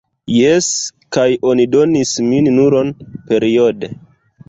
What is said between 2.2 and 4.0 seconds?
min nulon periode